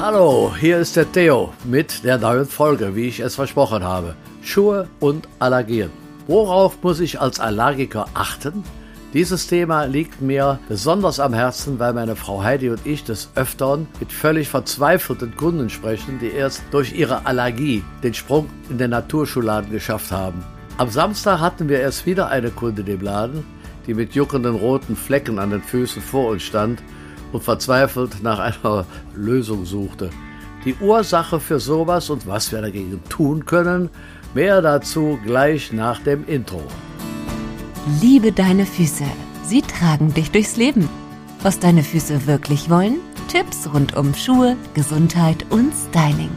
Hallo, 0.00 0.54
hier 0.58 0.78
ist 0.78 0.96
der 0.96 1.12
Theo 1.12 1.52
mit 1.62 2.04
der 2.04 2.16
neuen 2.16 2.46
Folge, 2.46 2.96
wie 2.96 3.08
ich 3.08 3.20
es 3.20 3.34
versprochen 3.34 3.84
habe. 3.84 4.16
Schuhe 4.42 4.88
und 4.98 5.28
Allergien. 5.40 5.90
Worauf 6.26 6.82
muss 6.82 7.00
ich 7.00 7.20
als 7.20 7.38
Allergiker 7.38 8.06
achten? 8.14 8.64
Dieses 9.12 9.46
Thema 9.46 9.84
liegt 9.84 10.22
mir 10.22 10.58
besonders 10.70 11.20
am 11.20 11.34
Herzen, 11.34 11.78
weil 11.78 11.92
meine 11.92 12.16
Frau 12.16 12.42
Heidi 12.42 12.70
und 12.70 12.86
ich 12.86 13.04
des 13.04 13.28
Öfteren 13.34 13.86
mit 14.00 14.10
völlig 14.10 14.48
verzweifelten 14.48 15.36
Kunden 15.36 15.68
sprechen, 15.68 16.18
die 16.18 16.30
erst 16.30 16.62
durch 16.70 16.94
ihre 16.94 17.26
Allergie 17.26 17.84
den 18.02 18.14
Sprung 18.14 18.48
in 18.70 18.78
den 18.78 18.92
Naturschuladen 18.92 19.70
geschafft 19.70 20.12
haben. 20.12 20.42
Am 20.78 20.88
Samstag 20.88 21.40
hatten 21.40 21.68
wir 21.68 21.78
erst 21.78 22.06
wieder 22.06 22.28
eine 22.28 22.48
Kundin 22.48 22.86
im 22.86 23.02
Laden, 23.02 23.44
die 23.86 23.92
mit 23.92 24.14
juckenden 24.14 24.54
roten 24.54 24.96
Flecken 24.96 25.38
an 25.38 25.50
den 25.50 25.62
Füßen 25.62 26.00
vor 26.00 26.30
uns 26.30 26.42
stand 26.42 26.82
und 27.32 27.42
verzweifelt 27.42 28.22
nach 28.22 28.38
einer 28.38 28.86
Lösung 29.14 29.64
suchte. 29.64 30.10
Die 30.64 30.74
Ursache 30.80 31.40
für 31.40 31.58
sowas 31.58 32.10
und 32.10 32.26
was 32.26 32.52
wir 32.52 32.60
dagegen 32.60 33.00
tun 33.08 33.46
können, 33.46 33.88
mehr 34.34 34.60
dazu 34.60 35.18
gleich 35.24 35.72
nach 35.72 36.00
dem 36.00 36.26
Intro. 36.26 36.62
Liebe 38.00 38.30
deine 38.32 38.66
Füße, 38.66 39.04
sie 39.42 39.62
tragen 39.62 40.12
dich 40.12 40.30
durchs 40.30 40.56
Leben. 40.56 40.88
Was 41.42 41.58
deine 41.58 41.82
Füße 41.82 42.26
wirklich 42.26 42.68
wollen? 42.68 42.98
Tipps 43.28 43.68
rund 43.72 43.96
um 43.96 44.14
Schuhe, 44.14 44.56
Gesundheit 44.74 45.46
und 45.50 45.72
Styling. 45.72 46.30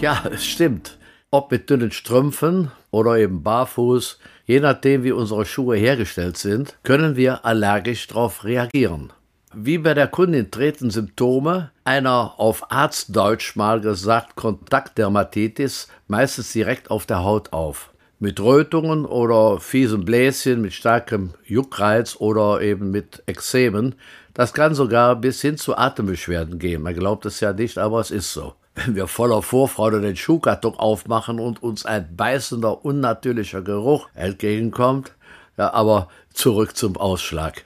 Ja, 0.00 0.24
es 0.30 0.44
stimmt. 0.44 0.98
Ob 1.30 1.50
mit 1.50 1.70
dünnen 1.70 1.92
Strümpfen 1.92 2.70
oder 2.90 3.16
eben 3.18 3.42
barfuß, 3.42 4.18
je 4.46 4.60
nachdem 4.60 5.04
wie 5.04 5.12
unsere 5.12 5.44
Schuhe 5.44 5.76
hergestellt 5.76 6.36
sind, 6.36 6.76
können 6.82 7.16
wir 7.16 7.44
allergisch 7.44 8.06
darauf 8.06 8.44
reagieren. 8.44 9.12
Wie 9.58 9.78
bei 9.78 9.94
der 9.94 10.06
Kundin 10.06 10.50
treten 10.50 10.90
Symptome 10.90 11.70
einer 11.82 12.34
auf 12.36 12.70
Arztdeutsch 12.70 13.56
mal 13.56 13.80
gesagt 13.80 14.36
Kontaktdermatitis 14.36 15.88
meistens 16.08 16.52
direkt 16.52 16.90
auf 16.90 17.06
der 17.06 17.24
Haut 17.24 17.54
auf. 17.54 17.90
Mit 18.18 18.38
Rötungen 18.38 19.06
oder 19.06 19.58
fiesen 19.58 20.04
Bläschen, 20.04 20.60
mit 20.60 20.74
starkem 20.74 21.32
Juckreiz 21.42 22.16
oder 22.18 22.60
eben 22.60 22.90
mit 22.90 23.22
Ekzemen. 23.24 23.94
Das 24.34 24.52
kann 24.52 24.74
sogar 24.74 25.16
bis 25.16 25.40
hin 25.40 25.56
zu 25.56 25.74
Atembeschwerden 25.74 26.58
gehen. 26.58 26.82
Man 26.82 26.94
glaubt 26.94 27.24
es 27.24 27.40
ja 27.40 27.54
nicht, 27.54 27.78
aber 27.78 28.00
es 28.00 28.10
ist 28.10 28.34
so. 28.34 28.52
Wenn 28.74 28.94
wir 28.94 29.06
voller 29.06 29.40
Vorfreude 29.40 30.02
den 30.02 30.16
Schuhkarton 30.16 30.74
aufmachen 30.74 31.40
und 31.40 31.62
uns 31.62 31.86
ein 31.86 32.14
beißender, 32.14 32.84
unnatürlicher 32.84 33.62
Geruch 33.62 34.10
entgegenkommt, 34.12 35.12
ja, 35.56 35.72
aber 35.72 36.10
zurück 36.34 36.76
zum 36.76 36.98
Ausschlag. 36.98 37.64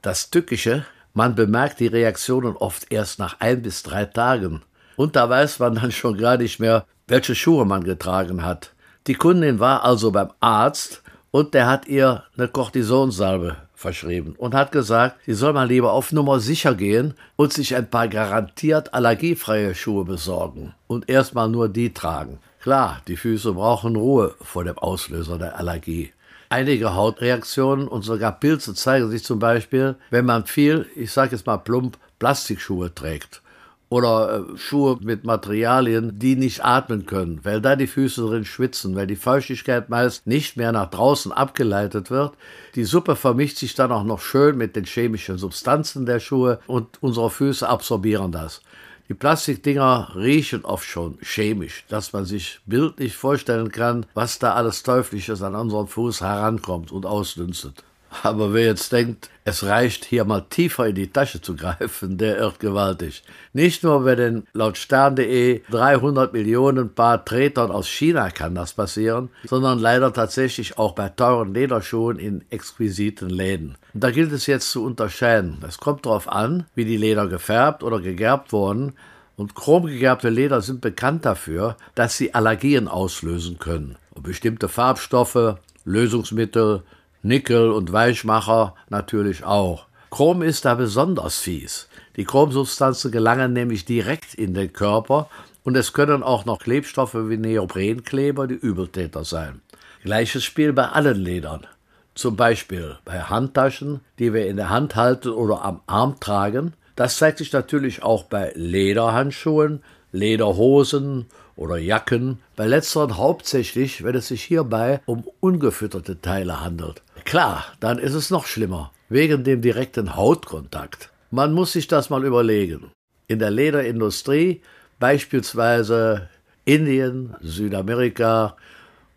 Das 0.00 0.30
Tückische 0.30 0.86
man 1.16 1.34
bemerkt 1.34 1.80
die 1.80 1.86
Reaktionen 1.86 2.56
oft 2.58 2.92
erst 2.92 3.18
nach 3.18 3.40
ein 3.40 3.62
bis 3.62 3.82
drei 3.82 4.04
Tagen. 4.04 4.60
Und 4.96 5.16
da 5.16 5.30
weiß 5.30 5.58
man 5.60 5.76
dann 5.76 5.90
schon 5.90 6.18
gar 6.18 6.36
nicht 6.36 6.60
mehr, 6.60 6.84
welche 7.06 7.34
Schuhe 7.34 7.64
man 7.64 7.84
getragen 7.84 8.44
hat. 8.44 8.74
Die 9.06 9.14
Kundin 9.14 9.58
war 9.58 9.82
also 9.82 10.10
beim 10.10 10.32
Arzt 10.40 11.02
und 11.30 11.54
der 11.54 11.68
hat 11.68 11.88
ihr 11.88 12.24
eine 12.36 12.48
Cortisonsalbe 12.48 13.56
verschrieben 13.74 14.34
und 14.36 14.54
hat 14.54 14.72
gesagt, 14.72 15.16
sie 15.24 15.32
soll 15.32 15.54
mal 15.54 15.66
lieber 15.66 15.92
auf 15.92 16.12
Nummer 16.12 16.38
sicher 16.38 16.74
gehen 16.74 17.14
und 17.36 17.50
sich 17.50 17.74
ein 17.74 17.88
paar 17.88 18.08
garantiert 18.08 18.92
allergiefreie 18.92 19.74
Schuhe 19.74 20.04
besorgen 20.04 20.74
und 20.86 21.08
erstmal 21.08 21.48
nur 21.48 21.70
die 21.70 21.94
tragen. 21.94 22.40
Klar, 22.60 23.00
die 23.08 23.16
Füße 23.16 23.54
brauchen 23.54 23.96
Ruhe 23.96 24.34
vor 24.42 24.64
dem 24.64 24.76
Auslöser 24.76 25.38
der 25.38 25.58
Allergie. 25.58 26.12
Einige 26.48 26.94
Hautreaktionen 26.94 27.88
und 27.88 28.02
sogar 28.02 28.32
Pilze 28.32 28.74
zeigen 28.74 29.10
sich 29.10 29.24
zum 29.24 29.38
Beispiel, 29.38 29.96
wenn 30.10 30.24
man 30.24 30.46
viel, 30.46 30.86
ich 30.94 31.10
sage 31.10 31.32
jetzt 31.32 31.46
mal 31.46 31.56
plump, 31.58 31.98
Plastikschuhe 32.18 32.94
trägt 32.94 33.42
oder 33.88 34.44
äh, 34.54 34.58
Schuhe 34.58 34.98
mit 35.00 35.24
Materialien, 35.24 36.18
die 36.18 36.36
nicht 36.36 36.64
atmen 36.64 37.06
können, 37.06 37.40
weil 37.44 37.60
da 37.60 37.76
die 37.76 37.86
Füße 37.86 38.20
drin 38.22 38.44
schwitzen, 38.44 38.96
weil 38.96 39.06
die 39.06 39.16
Feuchtigkeit 39.16 39.88
meist 39.88 40.26
nicht 40.26 40.56
mehr 40.56 40.72
nach 40.72 40.90
draußen 40.90 41.30
abgeleitet 41.30 42.10
wird. 42.10 42.34
Die 42.74 42.84
Suppe 42.84 43.16
vermischt 43.16 43.58
sich 43.58 43.74
dann 43.74 43.92
auch 43.92 44.04
noch 44.04 44.20
schön 44.20 44.56
mit 44.56 44.76
den 44.76 44.84
chemischen 44.84 45.38
Substanzen 45.38 46.06
der 46.06 46.20
Schuhe 46.20 46.58
und 46.66 47.00
unsere 47.00 47.30
Füße 47.30 47.68
absorbieren 47.68 48.32
das. 48.32 48.60
Die 49.08 49.14
Plastikdinger 49.14 50.12
riechen 50.16 50.64
oft 50.64 50.84
schon 50.84 51.18
chemisch, 51.22 51.84
dass 51.88 52.12
man 52.12 52.24
sich 52.24 52.60
bildlich 52.66 53.14
vorstellen 53.14 53.70
kann, 53.70 54.04
was 54.14 54.40
da 54.40 54.54
alles 54.54 54.82
Teuflisches 54.82 55.42
an 55.42 55.54
unseren 55.54 55.86
Fuß 55.86 56.22
herankommt 56.22 56.90
und 56.90 57.06
ausdünstet. 57.06 57.84
Aber 58.22 58.52
wer 58.52 58.66
jetzt 58.66 58.92
denkt, 58.92 59.30
es 59.44 59.64
reicht 59.64 60.04
hier 60.04 60.24
mal 60.24 60.42
tiefer 60.48 60.86
in 60.88 60.94
die 60.94 61.10
Tasche 61.10 61.40
zu 61.40 61.54
greifen, 61.54 62.18
der 62.18 62.38
irrt 62.38 62.60
gewaltig. 62.60 63.22
Nicht 63.52 63.82
nur 63.82 64.04
bei 64.04 64.14
den 64.14 64.46
laut 64.52 64.76
Stern.de 64.76 65.62
300 65.70 66.32
Millionen 66.32 66.94
Paar 66.94 67.24
Tretern 67.24 67.70
aus 67.70 67.88
China 67.88 68.30
kann 68.30 68.54
das 68.54 68.72
passieren, 68.72 69.30
sondern 69.44 69.78
leider 69.78 70.12
tatsächlich 70.12 70.78
auch 70.78 70.94
bei 70.94 71.08
teuren 71.08 71.54
Lederschuhen 71.54 72.18
in 72.18 72.44
exquisiten 72.50 73.30
Läden. 73.30 73.76
Und 73.94 74.02
da 74.02 74.10
gilt 74.10 74.32
es 74.32 74.46
jetzt 74.46 74.70
zu 74.70 74.84
unterscheiden. 74.84 75.58
Es 75.66 75.78
kommt 75.78 76.06
darauf 76.06 76.28
an, 76.28 76.66
wie 76.74 76.84
die 76.84 76.96
Leder 76.96 77.28
gefärbt 77.28 77.82
oder 77.82 78.00
gegerbt 78.00 78.52
wurden, 78.52 78.94
und 79.36 79.54
chromgegerbte 79.54 80.30
Leder 80.30 80.62
sind 80.62 80.80
bekannt 80.80 81.26
dafür, 81.26 81.76
dass 81.94 82.16
sie 82.16 82.34
Allergien 82.34 82.88
auslösen 82.88 83.58
können. 83.58 83.96
Und 84.14 84.22
bestimmte 84.22 84.68
Farbstoffe, 84.68 85.56
Lösungsmittel, 85.84 86.82
Nickel 87.26 87.72
und 87.72 87.92
Weichmacher 87.92 88.74
natürlich 88.88 89.44
auch. 89.44 89.86
Chrom 90.10 90.42
ist 90.42 90.64
da 90.64 90.74
besonders 90.74 91.38
fies. 91.38 91.88
Die 92.14 92.24
Chromsubstanzen 92.24 93.10
gelangen 93.10 93.52
nämlich 93.52 93.84
direkt 93.84 94.34
in 94.34 94.54
den 94.54 94.72
Körper 94.72 95.28
und 95.64 95.76
es 95.76 95.92
können 95.92 96.22
auch 96.22 96.44
noch 96.44 96.60
Klebstoffe 96.60 97.16
wie 97.16 97.36
Neoprenkleber 97.36 98.46
die 98.46 98.54
Übeltäter 98.54 99.24
sein. 99.24 99.60
Gleiches 100.04 100.44
Spiel 100.44 100.72
bei 100.72 100.86
allen 100.88 101.16
Ledern. 101.16 101.66
Zum 102.14 102.36
Beispiel 102.36 102.96
bei 103.04 103.20
Handtaschen, 103.20 104.00
die 104.20 104.32
wir 104.32 104.46
in 104.46 104.56
der 104.56 104.70
Hand 104.70 104.94
halten 104.94 105.30
oder 105.30 105.64
am 105.64 105.80
Arm 105.86 106.20
tragen. 106.20 106.74
Das 106.94 107.18
zeigt 107.18 107.38
sich 107.38 107.52
natürlich 107.52 108.04
auch 108.04 108.22
bei 108.22 108.52
Lederhandschuhen, 108.54 109.82
Lederhosen 110.12 111.26
oder 111.56 111.76
Jacken, 111.76 112.38
bei 112.54 112.66
letzteren 112.66 113.16
hauptsächlich, 113.16 114.04
wenn 114.04 114.14
es 114.14 114.28
sich 114.28 114.44
hierbei 114.44 115.00
um 115.06 115.24
ungefütterte 115.40 116.20
Teile 116.20 116.60
handelt. 116.60 117.02
Klar, 117.26 117.64
dann 117.80 117.98
ist 117.98 118.14
es 118.14 118.30
noch 118.30 118.46
schlimmer, 118.46 118.92
wegen 119.08 119.42
dem 119.42 119.60
direkten 119.60 120.14
Hautkontakt. 120.14 121.10
Man 121.32 121.54
muss 121.54 121.72
sich 121.72 121.88
das 121.88 122.08
mal 122.08 122.24
überlegen. 122.24 122.92
In 123.26 123.40
der 123.40 123.50
Lederindustrie, 123.50 124.62
beispielsweise 125.00 126.28
Indien, 126.64 127.34
Südamerika, 127.40 128.56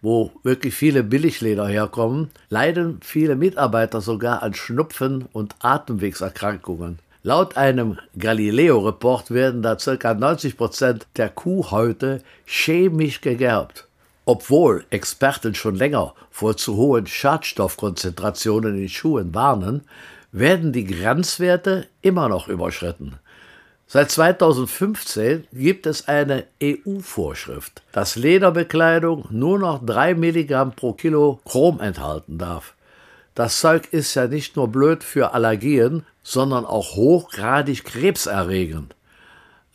wo 0.02 0.32
wirklich 0.42 0.74
viele 0.74 1.04
Billigleder 1.04 1.68
herkommen, 1.68 2.32
leiden 2.50 3.00
viele 3.04 3.36
Mitarbeiter 3.36 4.02
sogar 4.02 4.42
an 4.42 4.56
Schnupfen 4.56 5.28
und 5.32 5.56
Atemwegserkrankungen. 5.60 6.98
Laut 7.22 7.58
einem 7.58 8.00
Galileo-Report 8.18 9.30
werden 9.30 9.62
da 9.62 9.76
ca. 9.76 10.16
90 10.16 10.58
Prozent 10.58 11.06
der 11.16 11.30
Kuhhäute 11.30 12.24
chemisch 12.48 13.22
gegerbt. 13.22 13.89
Obwohl 14.32 14.86
Experten 14.92 15.56
schon 15.56 15.74
länger 15.74 16.14
vor 16.30 16.56
zu 16.56 16.76
hohen 16.76 17.08
Schadstoffkonzentrationen 17.08 18.80
in 18.80 18.88
Schuhen 18.88 19.34
warnen, 19.34 19.82
werden 20.32 20.72
die 20.72 20.84
Grenzwerte 20.84 21.88
immer 22.04 22.30
noch 22.30 22.48
überschritten. 22.48 23.18
Seit 23.88 24.12
2015 24.12 25.48
gibt 25.52 25.88
es 25.88 26.08
eine 26.08 26.46
EU-Vorschrift, 26.62 27.82
dass 27.92 28.18
Lederbekleidung 28.18 29.26
nur 29.32 29.58
noch 29.58 29.84
3 29.84 30.14
Milligramm 30.14 30.74
pro 30.74 30.94
Kilo 30.94 31.40
Chrom 31.44 31.80
enthalten 31.80 32.38
darf. 32.38 32.76
Das 33.34 33.60
Zeug 33.60 33.88
ist 33.92 34.14
ja 34.14 34.28
nicht 34.28 34.56
nur 34.56 34.68
blöd 34.68 35.04
für 35.04 35.34
Allergien, 35.34 36.06
sondern 36.22 36.68
auch 36.68 36.96
hochgradig 36.96 37.84
krebserregend. 37.84 38.94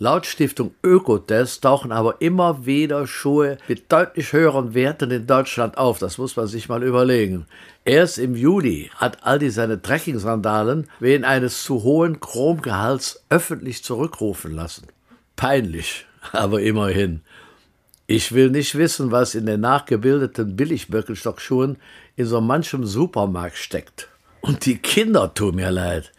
Laut 0.00 0.26
Stiftung 0.26 0.74
Ökotest 0.82 1.62
tauchen 1.62 1.92
aber 1.92 2.20
immer 2.20 2.66
wieder 2.66 3.06
Schuhe 3.06 3.58
mit 3.68 3.92
deutlich 3.92 4.32
höheren 4.32 4.74
Werten 4.74 5.12
in 5.12 5.28
Deutschland 5.28 5.78
auf. 5.78 6.00
Das 6.00 6.18
muss 6.18 6.34
man 6.34 6.48
sich 6.48 6.68
mal 6.68 6.82
überlegen. 6.82 7.46
Erst 7.84 8.18
im 8.18 8.34
Juli 8.34 8.90
hat 8.96 9.24
Aldi 9.24 9.50
seine 9.50 9.80
Trekking-Sandalen 9.80 10.88
wegen 10.98 11.22
eines 11.24 11.62
zu 11.62 11.84
hohen 11.84 12.18
Chromgehalts 12.18 13.22
öffentlich 13.30 13.84
zurückrufen 13.84 14.52
lassen. 14.52 14.88
Peinlich, 15.36 16.06
aber 16.32 16.60
immerhin. 16.60 17.20
Ich 18.08 18.32
will 18.32 18.50
nicht 18.50 18.74
wissen, 18.74 19.12
was 19.12 19.36
in 19.36 19.46
den 19.46 19.60
nachgebildeten 19.60 20.56
Billig-Birkenstock-Schuhen 20.56 21.76
in 22.16 22.26
so 22.26 22.40
manchem 22.40 22.84
Supermarkt 22.84 23.58
steckt. 23.58 24.08
Und 24.40 24.66
die 24.66 24.76
Kinder 24.76 25.32
tun 25.32 25.54
mir 25.54 25.70
leid 25.70 26.12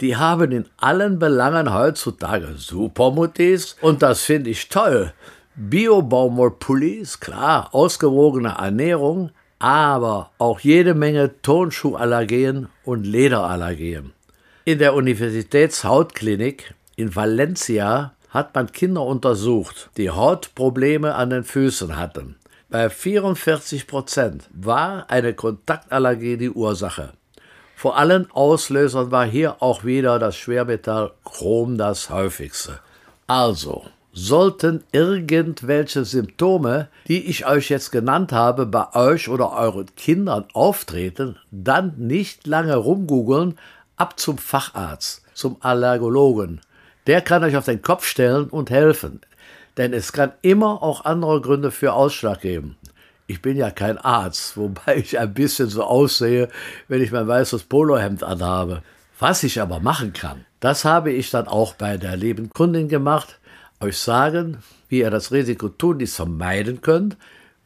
die 0.00 0.16
haben 0.16 0.52
in 0.52 0.66
allen 0.76 1.18
Belangen 1.18 1.74
heutzutage 1.74 2.54
Supermuttis 2.56 3.76
und 3.80 4.02
das 4.02 4.22
finde 4.22 4.50
ich 4.50 4.68
toll. 4.68 5.12
Bio-Baumwollpullis, 5.56 7.18
klar, 7.18 7.74
ausgewogene 7.74 8.56
Ernährung, 8.58 9.30
aber 9.58 10.30
auch 10.38 10.60
jede 10.60 10.94
Menge 10.94 11.42
Tonschuhallergien 11.42 12.68
und 12.84 13.04
Lederallergien. 13.04 14.12
In 14.64 14.78
der 14.78 14.94
Universitätshautklinik 14.94 16.74
in 16.94 17.16
Valencia 17.16 18.12
hat 18.28 18.54
man 18.54 18.70
Kinder 18.70 19.02
untersucht, 19.02 19.90
die 19.96 20.10
Hautprobleme 20.10 21.14
an 21.14 21.30
den 21.30 21.44
Füßen 21.44 21.96
hatten. 21.96 22.36
Bei 22.68 22.90
44 22.90 23.86
Prozent 23.86 24.48
war 24.52 25.10
eine 25.10 25.32
Kontaktallergie 25.32 26.36
die 26.36 26.50
Ursache. 26.50 27.14
Vor 27.78 27.96
allen 27.96 28.28
Auslösern 28.32 29.12
war 29.12 29.24
hier 29.24 29.62
auch 29.62 29.84
wieder 29.84 30.18
das 30.18 30.36
Schwermetall 30.36 31.12
Chrom 31.24 31.78
das 31.78 32.10
häufigste. 32.10 32.80
Also, 33.28 33.84
sollten 34.12 34.82
irgendwelche 34.90 36.04
Symptome, 36.04 36.88
die 37.06 37.26
ich 37.26 37.46
euch 37.46 37.68
jetzt 37.68 37.92
genannt 37.92 38.32
habe, 38.32 38.66
bei 38.66 38.92
euch 38.94 39.28
oder 39.28 39.52
euren 39.52 39.86
Kindern 39.94 40.46
auftreten, 40.54 41.36
dann 41.52 41.94
nicht 41.98 42.48
lange 42.48 42.74
rumgoogeln, 42.74 43.56
ab 43.94 44.18
zum 44.18 44.38
Facharzt, 44.38 45.22
zum 45.32 45.58
Allergologen. 45.60 46.60
Der 47.06 47.20
kann 47.20 47.44
euch 47.44 47.56
auf 47.56 47.66
den 47.66 47.80
Kopf 47.80 48.06
stellen 48.06 48.46
und 48.46 48.70
helfen. 48.70 49.20
Denn 49.76 49.92
es 49.92 50.12
kann 50.12 50.32
immer 50.42 50.82
auch 50.82 51.04
andere 51.04 51.40
Gründe 51.40 51.70
für 51.70 51.92
Ausschlag 51.92 52.40
geben. 52.40 52.76
Ich 53.30 53.42
bin 53.42 53.56
ja 53.56 53.70
kein 53.70 53.98
Arzt, 53.98 54.56
wobei 54.56 54.96
ich 54.96 55.18
ein 55.18 55.34
bisschen 55.34 55.68
so 55.68 55.84
aussehe, 55.84 56.48
wenn 56.88 57.02
ich 57.02 57.12
mein 57.12 57.28
weißes 57.28 57.64
Polohemd 57.64 58.24
anhabe. 58.24 58.82
Was 59.20 59.42
ich 59.42 59.60
aber 59.60 59.80
machen 59.80 60.12
kann, 60.12 60.46
das 60.60 60.84
habe 60.84 61.12
ich 61.12 61.30
dann 61.30 61.46
auch 61.46 61.74
bei 61.74 61.96
der 61.96 62.16
lieben 62.16 62.50
Kundin 62.50 62.88
gemacht, 62.88 63.38
euch 63.80 63.98
sagen, 63.98 64.58
wie 64.88 65.00
ihr 65.00 65.10
das 65.10 65.30
Risiko 65.30 65.68
tunlichst 65.68 66.16
vermeiden 66.16 66.80
könnt, 66.80 67.16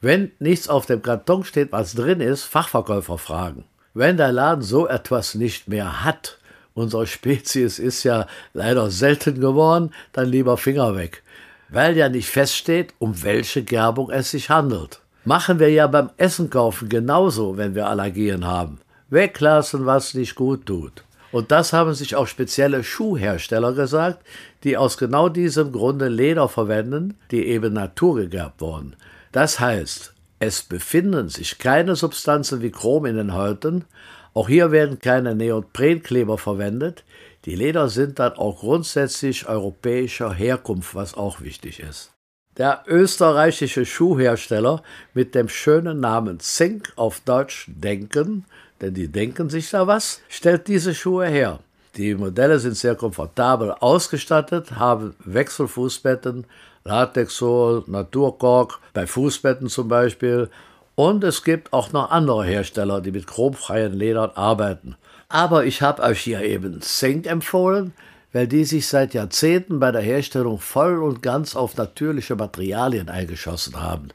wenn 0.01 0.33
nichts 0.41 0.69
auf 0.69 0.87
dem 0.87 1.01
Karton 1.01 1.45
steht, 1.45 1.73
was 1.73 1.95
drin 1.95 2.21
ist, 2.21 2.43
Fachverkäufer 2.43 3.17
fragen. 3.17 3.65
Wenn 3.95 4.17
der 4.17 4.33
Laden 4.33 4.63
so 4.63 4.89
etwas 4.89 5.37
nicht 5.37 5.69
mehr 5.69 6.05
hat, 6.05 6.39
unsere 6.75 7.07
Spezies 7.07 7.79
ist 7.79 8.03
ja 8.03 8.27
leider 8.53 8.91
selten 8.91 9.41
geworden, 9.41 9.95
dann 10.13 10.29
lieber 10.29 10.57
Finger 10.57 10.97
weg 10.97 11.23
weil 11.73 11.97
ja 11.97 12.09
nicht 12.09 12.29
feststeht, 12.29 12.95
um 12.99 13.23
welche 13.23 13.65
Gerbung 13.65 14.11
es 14.11 14.31
sich 14.31 14.51
handelt. 14.51 15.02
Machen 15.25 15.61
wir 15.61 15.71
ja 15.71 15.87
beim 15.87 16.11
Essen 16.17 16.51
kaufen 16.51 16.89
genauso, 16.89 17.57
wenn 17.57 17.77
wir 17.77 17.87
Allergien 17.87 18.45
haben. 18.45 18.81
Weglassen, 19.09 19.87
was 19.87 20.15
nicht 20.15 20.35
gut 20.35 20.67
tut. 20.67 21.05
Und 21.31 21.53
das 21.53 21.73
haben 21.73 21.95
sich 21.95 22.17
auch 22.17 22.27
spezielle 22.27 22.83
Schuhhersteller 22.83 23.73
gesagt, 23.73 24.27
die 24.65 24.77
aus 24.77 24.99
genau 24.99 25.29
diesem 25.29 25.71
Grunde 25.71 26.09
Leder 26.09 26.49
verwenden, 26.49 27.15
die 27.31 27.47
eben 27.47 27.73
naturgegerbt 27.73 28.61
wurden. 28.61 28.97
Das 29.31 29.61
heißt, 29.61 30.13
es 30.41 30.63
befinden 30.63 31.29
sich 31.29 31.59
keine 31.59 31.95
Substanzen 31.95 32.61
wie 32.61 32.71
Chrom 32.71 33.07
in 33.07 33.17
den 33.17 33.33
Häuten, 33.33 33.85
auch 34.35 34.49
hier 34.49 34.73
werden 34.73 34.99
keine 34.99 35.35
Neoprenkleber 35.35 36.37
verwendet, 36.37 37.05
die 37.45 37.55
Leder 37.55 37.89
sind 37.89 38.19
dann 38.19 38.33
auch 38.33 38.61
grundsätzlich 38.61 39.49
europäischer 39.49 40.33
Herkunft, 40.33 40.95
was 40.95 41.15
auch 41.15 41.41
wichtig 41.41 41.81
ist. 41.81 42.13
Der 42.59 42.83
österreichische 42.87 43.87
Schuhhersteller 43.87 44.83
mit 45.15 45.35
dem 45.35 45.49
schönen 45.49 46.01
Namen 46.01 46.39
Zink 46.39 46.93
auf 46.97 47.21
Deutsch 47.21 47.65
Denken, 47.69 48.45
denn 48.83 48.93
die 48.93 49.09
denken 49.09 49.49
sich 49.49 49.71
da 49.71 49.87
was, 49.87 50.21
stellt 50.29 50.69
diese 50.69 50.95
Schuhe 50.95 51.29
her. 51.29 51.61
Die 51.97 52.15
Modelle 52.15 52.59
sind 52.59 52.77
sehr 52.77 52.95
komfortabel 52.95 53.73
ausgestattet, 53.81 54.73
haben 54.73 55.15
Wechselfußbetten, 55.25 56.45
Latexsohl, 56.85 57.85
Naturkork, 57.87 58.81
bei 58.93 59.07
Fußbetten 59.07 59.69
zum 59.69 59.89
Beispiel. 59.89 60.51
Und 60.95 61.25
es 61.25 61.45
gibt 61.45 61.73
auch 61.73 61.93
noch 61.93 62.11
andere 62.11 62.45
Hersteller, 62.45 63.01
die 63.01 63.13
mit 63.13 63.27
chromfreien 63.27 63.95
Ledern 63.95 64.31
arbeiten. 64.35 64.97
Aber 65.31 65.65
ich 65.65 65.81
habe 65.81 66.03
euch 66.03 66.21
hier 66.21 66.43
eben 66.43 66.83
Zink 66.83 67.27
empfohlen, 67.27 67.95
weil 68.33 68.47
die 68.47 68.65
sich 68.65 68.87
seit 68.87 69.15
Jahrzehnten 69.15 69.79
bei 69.79 69.93
der 69.93 70.03
Herstellung 70.03 70.59
voll 70.59 71.03
und 71.03 71.23
ganz 71.23 71.55
auf 71.55 71.77
natürliche 71.77 72.37
Materialien 72.37 73.09
eingeschossen 73.09 73.81
haben 73.81 74.09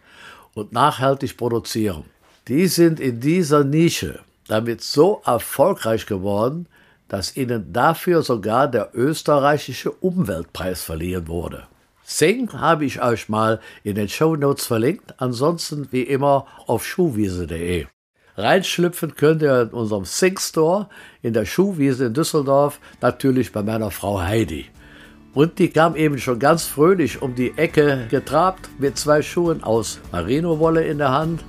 und 0.53 0.73
nachhaltig 0.73 1.37
produzieren. 1.37 2.05
Die 2.47 2.67
sind 2.67 2.99
in 2.99 3.19
dieser 3.19 3.63
Nische 3.63 4.19
damit 4.47 4.81
so 4.81 5.21
erfolgreich 5.25 6.05
geworden, 6.05 6.67
dass 7.07 7.37
ihnen 7.37 7.71
dafür 7.71 8.21
sogar 8.21 8.67
der 8.67 8.91
österreichische 8.93 9.91
Umweltpreis 9.91 10.81
verliehen 10.81 11.27
wurde. 11.27 11.67
Zink 12.03 12.53
habe 12.53 12.85
ich 12.85 13.01
euch 13.01 13.27
mal 13.27 13.59
in 13.83 13.95
den 13.95 14.07
Show 14.07 14.35
Notes 14.35 14.65
verlinkt, 14.65 15.15
ansonsten 15.17 15.89
wie 15.91 16.03
immer 16.03 16.47
auf 16.65 16.85
schuhwiese.de. 16.85 17.87
Reinschlüpfen 18.37 19.15
könnt 19.15 19.41
ihr 19.41 19.63
in 19.63 19.69
unserem 19.69 20.05
Sing 20.05 20.37
Store 20.37 20.89
in 21.23 21.33
der 21.33 21.45
Schuhwiese 21.45 22.05
in 22.05 22.13
Düsseldorf, 22.13 22.79
natürlich 23.01 23.51
bei 23.51 23.63
meiner 23.63 23.89
Frau 23.89 24.21
Heidi. 24.21 24.67
Und 25.33 25.57
die 25.57 25.69
kam 25.69 25.95
eben 25.95 26.19
schon 26.19 26.37
ganz 26.37 26.65
fröhlich 26.65 27.21
um 27.21 27.33
die 27.33 27.57
Ecke 27.57 28.05
getrabt 28.09 28.69
mit 28.77 28.97
zwei 28.97 29.23
Schuhen 29.23 29.63
aus 29.63 29.99
Merino-Wolle 30.11 30.83
in 30.83 30.99
der 30.99 31.11
Hand, 31.11 31.43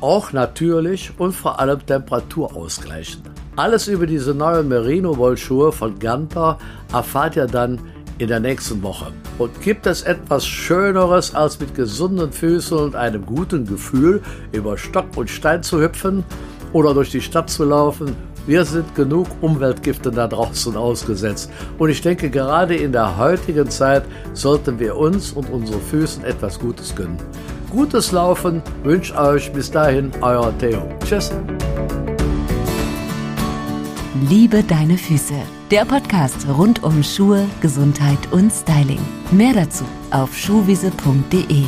auch 0.00 0.32
natürlich 0.32 1.12
und 1.18 1.32
vor 1.32 1.60
allem 1.60 1.84
temperaturausgleichend. 1.84 3.30
Alles 3.56 3.88
über 3.88 4.06
diese 4.06 4.34
neuen 4.34 4.68
Merino-Wollschuhe 4.68 5.72
von 5.72 5.98
Ganter 5.98 6.58
erfahrt 6.90 7.36
ihr 7.36 7.46
dann 7.46 7.78
in 8.20 8.28
der 8.28 8.40
nächsten 8.40 8.82
Woche. 8.82 9.12
Und 9.38 9.60
gibt 9.62 9.86
es 9.86 10.02
etwas 10.02 10.46
Schöneres, 10.46 11.34
als 11.34 11.58
mit 11.58 11.74
gesunden 11.74 12.32
Füßen 12.32 12.76
und 12.76 12.94
einem 12.94 13.24
guten 13.24 13.66
Gefühl 13.66 14.22
über 14.52 14.76
Stock 14.76 15.16
und 15.16 15.30
Stein 15.30 15.62
zu 15.62 15.80
hüpfen 15.80 16.24
oder 16.72 16.92
durch 16.92 17.10
die 17.10 17.22
Stadt 17.22 17.48
zu 17.48 17.64
laufen? 17.64 18.14
Wir 18.46 18.64
sind 18.64 18.94
genug 18.94 19.26
Umweltgifte 19.40 20.10
da 20.10 20.26
draußen 20.26 20.76
ausgesetzt. 20.76 21.50
Und 21.78 21.90
ich 21.90 22.00
denke, 22.02 22.30
gerade 22.30 22.74
in 22.74 22.92
der 22.92 23.16
heutigen 23.16 23.68
Zeit 23.70 24.04
sollten 24.32 24.78
wir 24.78 24.96
uns 24.96 25.32
und 25.32 25.50
unseren 25.50 25.80
Füßen 25.80 26.24
etwas 26.24 26.58
Gutes 26.58 26.94
gönnen. 26.94 27.18
Gutes 27.70 28.12
Laufen 28.12 28.62
wünsche 28.82 29.16
euch 29.16 29.52
bis 29.52 29.70
dahin 29.70 30.10
euer 30.20 30.52
Theo. 30.58 30.82
Tschüss. 31.04 31.30
Liebe 34.28 34.62
deine 34.62 34.98
Füße. 34.98 35.59
Der 35.70 35.84
Podcast 35.84 36.48
rund 36.48 36.82
um 36.82 37.04
Schuhe, 37.04 37.48
Gesundheit 37.60 38.32
und 38.32 38.50
Styling. 38.50 38.98
Mehr 39.30 39.52
dazu 39.52 39.84
auf 40.10 40.36
schuhwiese.de. 40.36 41.64